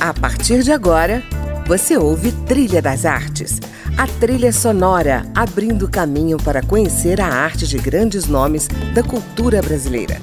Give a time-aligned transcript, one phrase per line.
[0.00, 1.22] A partir de agora,
[1.66, 3.60] você ouve Trilha das Artes,
[3.98, 10.18] a trilha sonora abrindo caminho para conhecer a arte de grandes nomes da cultura brasileira.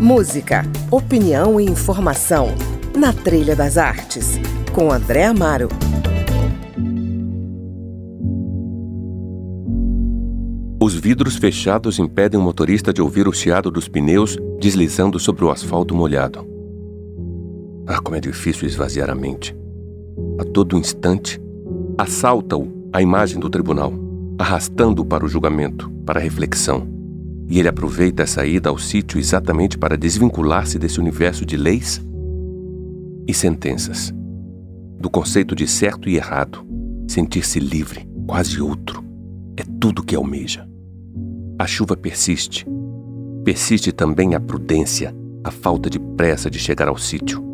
[0.00, 2.54] Música, opinião e informação
[2.96, 4.40] na Trilha das Artes,
[4.72, 5.68] com André Amaro.
[10.80, 15.50] Os vidros fechados impedem o motorista de ouvir o chiado dos pneus deslizando sobre o
[15.50, 16.57] asfalto molhado.
[17.90, 19.56] Ah, como é difícil esvaziar a mente.
[20.38, 21.40] A todo instante,
[21.96, 23.94] assalta-o a imagem do tribunal,
[24.38, 26.86] arrastando-o para o julgamento, para a reflexão.
[27.48, 31.98] E ele aproveita essa ida ao sítio exatamente para desvincular-se desse universo de leis
[33.26, 34.12] e sentenças,
[35.00, 36.66] do conceito de certo e errado,
[37.08, 39.02] sentir-se livre, quase outro.
[39.56, 40.68] É tudo que almeja.
[41.58, 42.66] A chuva persiste.
[43.44, 47.47] Persiste também a prudência, a falta de pressa de chegar ao sítio.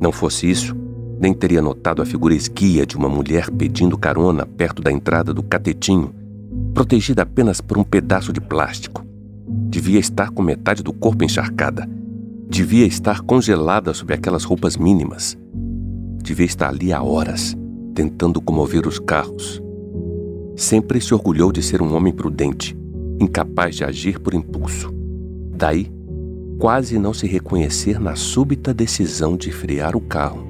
[0.00, 0.74] Não fosse isso,
[1.20, 5.42] nem teria notado a figura esguia de uma mulher pedindo carona perto da entrada do
[5.42, 6.14] catetinho,
[6.72, 9.04] protegida apenas por um pedaço de plástico.
[9.68, 11.88] Devia estar com metade do corpo encharcada.
[12.48, 15.36] Devia estar congelada sob aquelas roupas mínimas.
[16.22, 17.56] Devia estar ali há horas,
[17.94, 19.62] tentando comover os carros.
[20.56, 22.76] Sempre se orgulhou de ser um homem prudente,
[23.20, 24.92] incapaz de agir por impulso.
[25.54, 25.90] Daí,
[26.60, 30.46] quase não se reconhecer na súbita decisão de frear o carro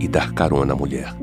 [0.00, 1.14] e dar carona à mulher.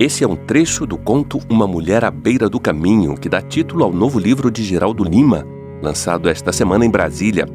[0.00, 3.84] Esse é um trecho do conto Uma Mulher à Beira do Caminho, que dá título
[3.84, 5.46] ao novo livro de Geraldo Lima,
[5.82, 7.46] lançado esta semana em Brasília.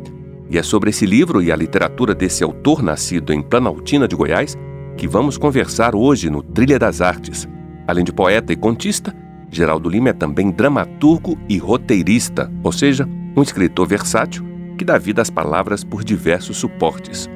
[0.50, 4.56] E é sobre esse livro e a literatura desse autor nascido em Planaltina de Goiás
[4.98, 7.48] que vamos conversar hoje no Trilha das Artes.
[7.88, 9.16] Além de poeta e contista,
[9.52, 14.44] Geraldo Lima é também dramaturgo e roteirista, ou seja, um escritor versátil
[14.78, 17.30] que dá vida às palavras por diversos suportes.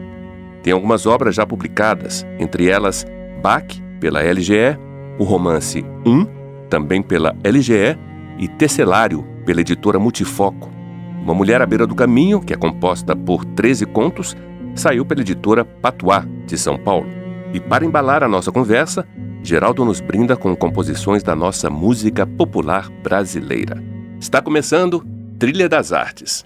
[0.64, 3.06] Tem algumas obras já publicadas, entre elas
[3.42, 3.66] Bach,
[4.00, 4.78] pela LGE,
[5.18, 6.26] o romance Um,
[6.70, 7.98] também pela LGE,
[8.38, 10.81] e Tecelário, pela editora Multifoco.
[11.22, 14.36] Uma Mulher à Beira do Caminho, que é composta por 13 contos,
[14.76, 17.08] saiu pela editora Patois, de São Paulo.
[17.54, 19.08] E para embalar a nossa conversa,
[19.44, 23.84] Geraldo nos brinda com composições da nossa música popular brasileira.
[24.20, 25.04] Está começando
[25.40, 26.44] Trilha das Artes.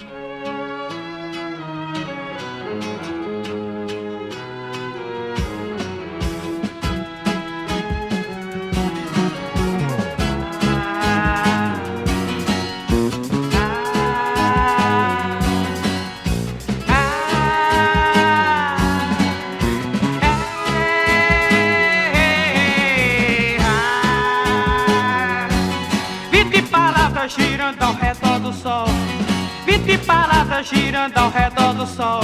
[31.05, 32.21] Girando ao redor do sol.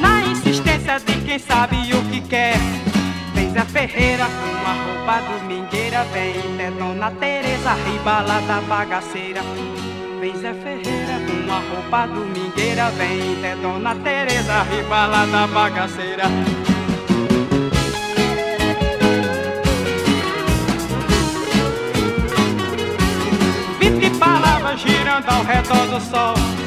[0.00, 2.56] Na insistência de quem sabe o que quer.
[3.34, 6.04] Vem Zé Ferreira com a roupa domingueira.
[6.12, 9.40] Vem é Dona Teresa ribala da bagaceira.
[10.20, 12.90] Vem Zé Ferreira com a roupa domingueira.
[12.90, 16.24] Vem é Dona Teresa ribala da bagaceira.
[24.76, 26.63] Girando ao redor do sol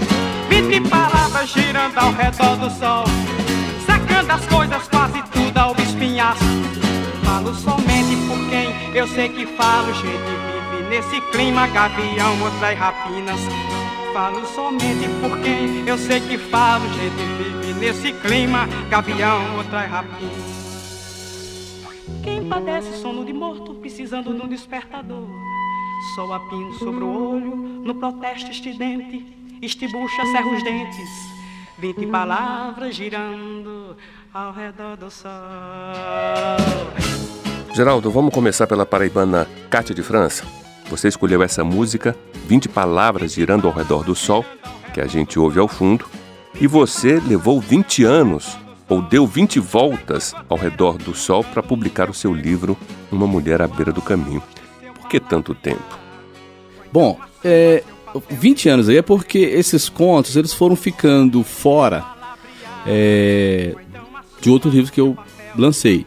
[0.78, 3.06] Vinte palavras girando ao redor do sol.
[3.84, 6.44] Sacando as coisas quase tudo ao espinhaço
[7.26, 9.92] Falo somente por quem eu sei que falo.
[9.96, 10.12] Gente
[10.72, 13.40] vive nesse clima, gavião, outra e rapinas.
[14.14, 16.88] Falo somente por quem eu sei que falo.
[16.90, 20.68] Gente vive nesse clima, gavião, outra e rapinas.
[22.24, 25.28] Quem padece sono de morto precisando de um despertador.
[26.32, 31.10] A pino sobre o olho, no protesto estridente estibucha, cerra os dentes,
[31.78, 33.96] vinte palavras girando
[34.34, 35.32] ao redor do sol.
[37.74, 40.46] Geraldo, vamos começar pela paraibana Cátia de França.
[40.90, 42.16] Você escolheu essa música,
[42.48, 44.46] 20 palavras girando ao redor do sol,
[44.94, 46.06] que a gente ouve ao fundo,
[46.60, 48.58] e você levou 20 anos
[48.90, 52.78] ou deu 20 voltas ao redor do sol para publicar o seu livro
[53.12, 54.42] Uma Mulher à Beira do Caminho.
[54.96, 56.00] Por que tanto tempo?
[56.92, 57.84] Bom, é,
[58.30, 62.06] 20 anos aí é porque esses contos eles foram ficando fora
[62.86, 63.74] é,
[64.42, 65.18] de outros livros que eu
[65.58, 66.06] lancei.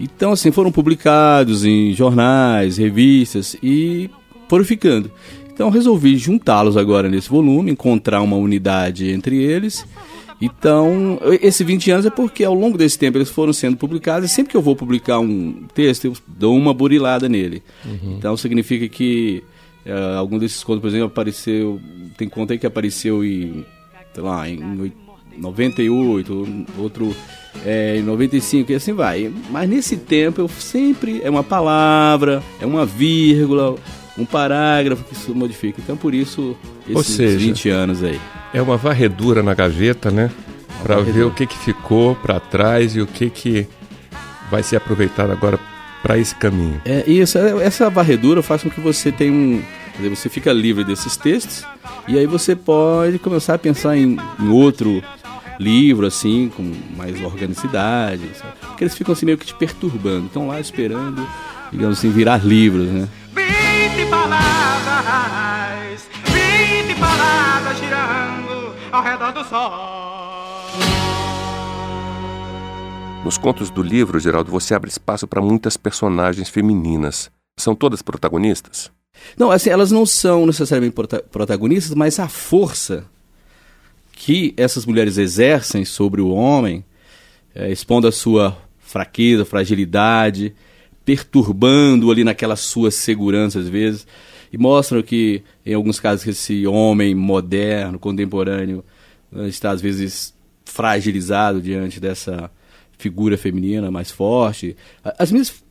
[0.00, 4.08] Então, assim, foram publicados em jornais, revistas e
[4.48, 5.10] foram ficando.
[5.52, 9.84] Então, resolvi juntá-los agora nesse volume, encontrar uma unidade entre eles
[10.40, 14.32] Então, esse 20 anos é porque ao longo desse tempo eles foram sendo publicados e
[14.32, 17.62] sempre que eu vou publicar um texto, eu dou uma burilada nele.
[17.84, 18.14] Uhum.
[18.16, 19.42] Então significa que
[19.88, 21.80] é, algum desses contos, por exemplo, apareceu.
[22.16, 23.64] Tem conta aí que apareceu em.
[24.12, 24.92] sei lá, em
[25.38, 27.14] 98, outro
[27.64, 29.32] é, em 95 e assim vai.
[29.50, 31.22] Mas nesse tempo eu sempre.
[31.22, 33.76] É uma palavra, é uma vírgula,
[34.16, 35.80] um parágrafo que se modifica.
[35.80, 36.56] Então por isso
[36.88, 38.20] esses seja, 20 anos aí.
[38.52, 40.30] É uma varredura na gaveta, né?
[40.82, 43.66] Para ver o que, que ficou para trás e o que, que
[44.50, 45.58] vai ser aproveitado agora
[46.02, 46.80] para esse caminho.
[46.84, 49.62] É isso, é, essa varredura faz com que você tenha um.
[50.00, 51.64] Você fica livre desses textos
[52.06, 55.02] e aí você pode começar a pensar em, em outro
[55.58, 58.52] livro, assim, com mais organicidade, sabe?
[58.60, 61.26] Porque eles ficam assim meio que te perturbando, estão lá esperando,
[61.72, 63.08] digamos assim, virar livros, né?
[63.34, 69.98] 20 palavras, 20 palavras girando ao redor do sol.
[73.24, 77.30] Nos contos do livro, Geraldo, você abre espaço para muitas personagens femininas.
[77.58, 78.90] São todas protagonistas?
[79.36, 80.94] Não, assim, elas não são necessariamente
[81.30, 83.04] protagonistas, mas a força
[84.12, 86.84] que essas mulheres exercem sobre o homem,
[87.54, 90.54] é, expondo a sua fraqueza, fragilidade,
[91.04, 94.06] perturbando ali naquela sua segurança às vezes,
[94.52, 98.84] e mostram que, em alguns casos, esse homem moderno, contemporâneo,
[99.30, 100.34] né, está às vezes
[100.64, 102.50] fragilizado diante dessa
[102.98, 104.76] figura feminina mais forte.
[105.18, 105.62] As minhas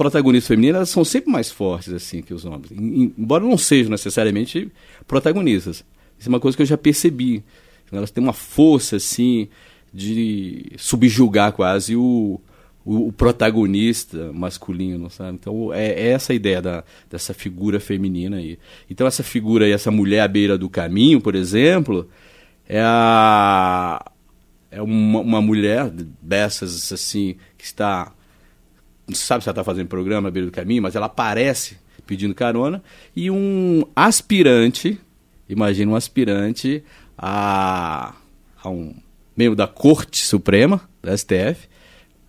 [0.00, 4.72] protagonistas femininas são sempre mais fortes assim que os homens, embora não sejam necessariamente
[5.06, 5.84] protagonistas.
[6.18, 7.44] Isso é uma coisa que eu já percebi.
[7.92, 9.46] Elas têm uma força, assim,
[9.92, 12.40] de subjugar quase o,
[12.82, 15.36] o, o protagonista masculino, sabe?
[15.38, 18.58] Então é, é, essa a ideia da, dessa figura feminina aí.
[18.88, 22.08] Então essa figura aí, essa mulher à beira do caminho, por exemplo,
[22.66, 24.02] é a
[24.70, 25.90] é uma, uma mulher
[26.22, 28.14] dessas assim que está
[29.10, 31.76] não sabe se ela está fazendo programa à beira do caminho, mas ela aparece
[32.06, 32.82] pedindo carona
[33.14, 34.98] e um aspirante,
[35.48, 36.82] imagina um aspirante
[37.16, 38.14] a,
[38.62, 38.94] a um
[39.36, 41.68] membro da Corte Suprema, da STF,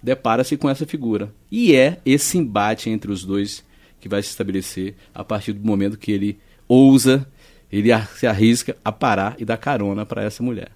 [0.01, 1.33] depara-se com essa figura.
[1.51, 3.63] E é esse embate entre os dois
[3.99, 7.27] que vai se estabelecer a partir do momento que ele ousa,
[7.71, 10.71] ele se arrisca a parar e dar carona para essa mulher.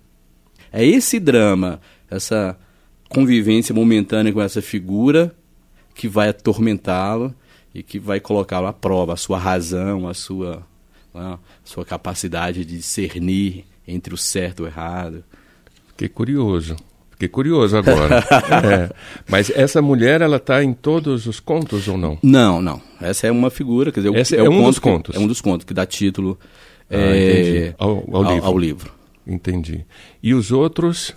[0.72, 2.58] É esse drama, essa
[3.10, 5.36] convivência momentânea com essa figura
[5.96, 7.34] que vai atormentá-lo
[7.74, 10.62] e que vai colocá-lo à prova, a sua razão, a sua,
[11.14, 15.24] a sua capacidade de discernir entre o certo e o errado.
[15.90, 16.76] Fiquei curioso.
[17.12, 18.20] Fiquei curioso agora.
[18.92, 18.94] é.
[19.28, 22.20] Mas essa mulher, ela está em todos os contos ou não?
[22.22, 22.82] Não, não.
[23.00, 25.16] Essa é uma figura, quer dizer, Esse é, é um dos contos.
[25.16, 26.38] Que, é um dos contos que dá título
[26.90, 28.46] ah, é, ao, ao, ao, livro.
[28.48, 28.94] ao, livro.
[29.26, 29.86] Entendi.
[30.22, 31.16] E os outros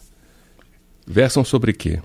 [1.05, 2.01] versam sobre quê?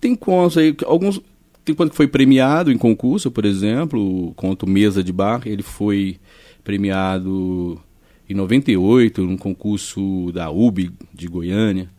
[0.00, 1.20] Tem contos aí, alguns
[1.64, 6.18] tem que foi premiado em concurso, por exemplo, o conto Mesa de Bar, ele foi
[6.62, 7.80] premiado
[8.28, 11.90] em 98, num concurso da UB de Goiânia.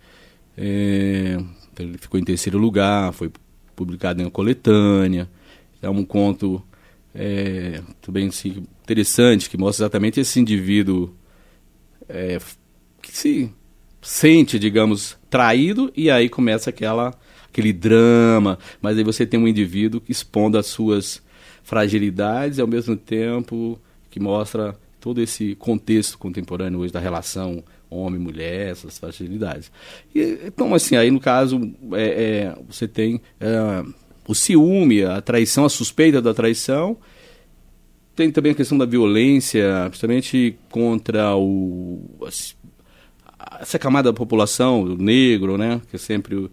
[0.57, 1.37] É,
[1.79, 3.31] ele ficou em terceiro lugar, foi
[3.75, 5.29] publicado em uma coletânea.
[5.81, 6.63] É um conto
[7.13, 11.13] é, também assim, interessante, que mostra exatamente esse indivíduo
[12.07, 12.39] é,
[13.01, 13.51] que se
[14.01, 17.13] sente, digamos, traído e aí começa aquela,
[17.55, 21.23] aquele drama, mas aí você tem um indivíduo que expondo as suas
[21.63, 28.71] fragilidades e ao mesmo tempo que mostra todo esse contexto contemporâneo hoje da relação homem-mulher,
[28.71, 29.71] essas facilidades.
[30.13, 31.61] E, então, assim, aí no caso,
[31.93, 33.83] é, é, você tem é,
[34.27, 36.97] o ciúme, a traição, a suspeita da traição,
[38.15, 42.01] tem também a questão da violência, principalmente contra o,
[43.59, 46.49] essa camada da população, o negro, né, que é sempre,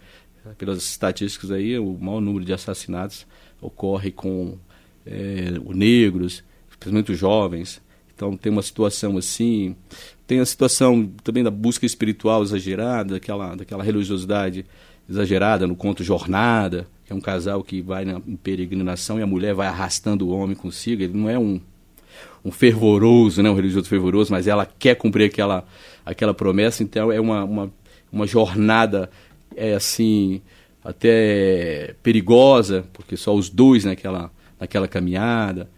[0.59, 3.27] pelas estatísticas aí, o maior número de assassinatos
[3.61, 4.59] ocorre com
[5.07, 7.81] é, os negros, principalmente os jovens.
[8.15, 9.75] Então tem uma situação assim,
[10.27, 14.65] tem a situação também da busca espiritual exagerada, daquela, daquela religiosidade
[15.09, 19.27] exagerada no conto Jornada, que é um casal que vai na, em peregrinação e a
[19.27, 21.03] mulher vai arrastando o homem consigo.
[21.03, 21.61] Ele não é um,
[22.45, 25.65] um fervoroso, né, um religioso fervoroso, mas ela quer cumprir aquela,
[26.05, 27.73] aquela promessa, então é uma, uma,
[28.13, 29.11] uma jornada
[29.57, 30.43] é assim
[30.85, 35.71] até perigosa, porque só os dois naquela, naquela caminhada.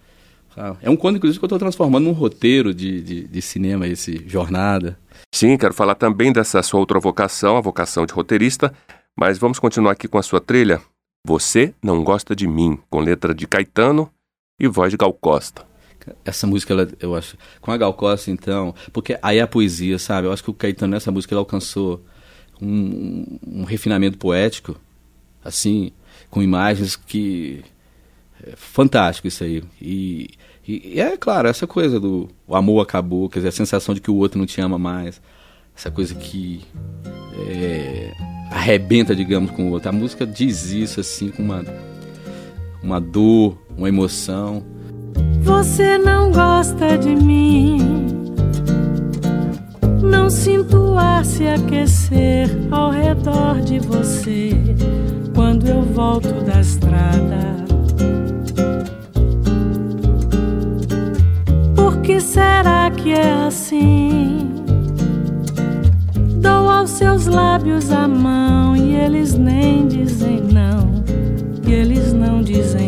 [0.54, 0.76] Tá?
[0.80, 4.24] É um conto, inclusive, que eu estou transformando num roteiro de, de, de, cinema, esse
[4.26, 4.98] Jornada.
[5.34, 8.72] Sim, quero falar também dessa sua outra vocação, a vocação de roteirista,
[9.18, 10.80] mas vamos continuar aqui com a sua trilha.
[11.26, 14.10] Você Não Gosta de Mim, com letra de Caetano
[14.60, 15.66] e voz de Gal Costa.
[16.24, 19.98] Essa música, ela, eu acho, com a Gal Costa, então, porque aí é a poesia,
[19.98, 20.28] sabe?
[20.28, 22.04] Eu acho que o Caetano, nessa música, ele alcançou
[22.64, 24.76] um, um refinamento poético,
[25.44, 25.92] assim,
[26.30, 27.62] com imagens que
[28.42, 29.62] é fantástico isso aí.
[29.80, 30.30] E,
[30.66, 34.10] e, é claro, essa coisa do o amor acabou, quer dizer, a sensação de que
[34.10, 35.20] o outro não te ama mais,
[35.76, 36.62] essa coisa que
[37.48, 38.12] é,
[38.50, 39.88] arrebenta, digamos, com o outro.
[39.88, 41.64] A música diz isso assim com uma,
[42.82, 44.64] uma dor, uma emoção.
[45.42, 47.93] Você não gosta de mim.
[50.10, 54.50] Não sinto ar se aquecer ao redor de você
[55.34, 57.64] quando eu volto da estrada.
[61.74, 64.50] Por que será que é assim?
[66.40, 71.02] Dou aos seus lábios a mão e eles nem dizem não,
[71.66, 72.83] e eles não dizem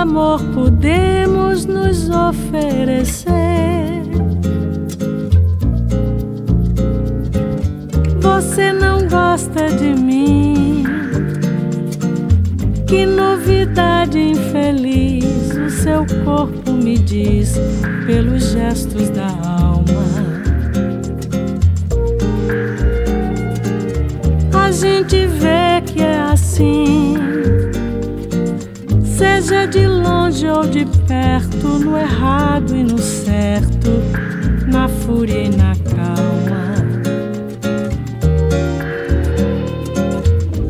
[0.00, 3.36] amor podemos nos oferecer?
[8.56, 10.84] você não gosta de mim.
[12.86, 17.54] Que novidade infeliz o seu corpo me diz
[18.06, 20.06] pelos gestos da alma.
[24.54, 27.05] A gente vê que é assim,
[29.46, 33.90] seja de longe ou de perto, no errado e no certo,
[34.66, 36.74] na fúria e na calma.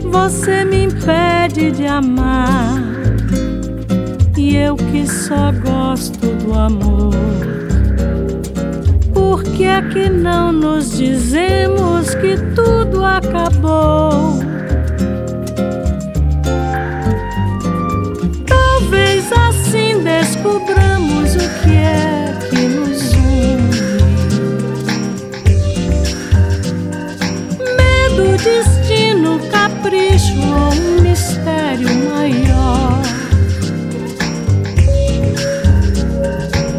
[0.05, 2.83] você me impede de amar.
[4.37, 7.15] E eu que só gosto do amor.
[9.15, 14.39] Por que é que não nos dizemos que tudo acabou?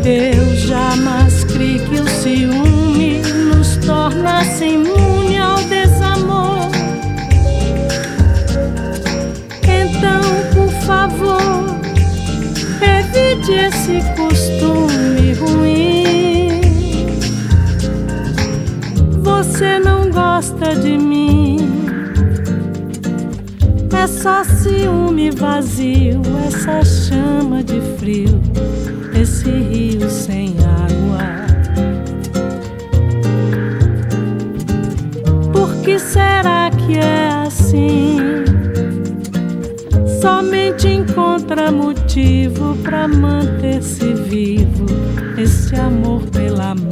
[0.10, 4.78] Eu jamais criei que o ciúme nos tornasse
[24.22, 28.42] só ciúme vazio, essa chama de frio,
[29.14, 31.46] esse rio sem água.
[35.54, 38.18] Por que será que é assim?
[40.20, 44.88] Somente encontra motivo para manter-se vivo
[45.38, 46.87] esse amor pela mágoa.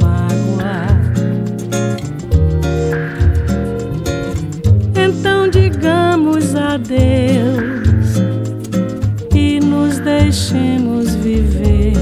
[6.86, 8.18] Adeus
[9.34, 11.94] e nos deixemos viver.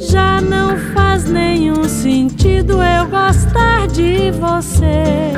[0.00, 5.37] Já não faz nenhum sentido eu gostar de você.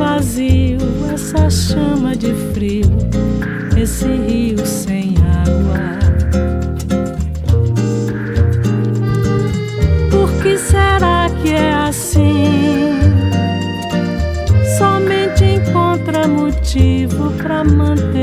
[0.00, 0.78] Vazio,
[1.12, 2.90] essa chama de frio,
[3.76, 5.98] esse rio sem água.
[10.10, 12.98] Por que será que é assim?
[14.78, 18.19] Somente encontra motivo para manter-se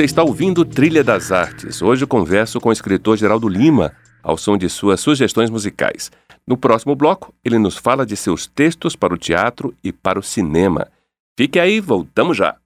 [0.00, 1.82] Você está ouvindo Trilha das Artes.
[1.82, 3.92] Hoje converso com o escritor Geraldo Lima,
[4.22, 6.10] ao som de suas sugestões musicais.
[6.46, 10.22] No próximo bloco, ele nos fala de seus textos para o teatro e para o
[10.22, 10.88] cinema.
[11.38, 12.56] Fique aí, voltamos já!